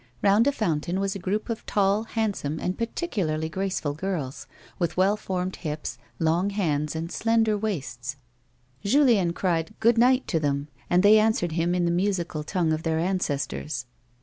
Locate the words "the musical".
11.85-12.43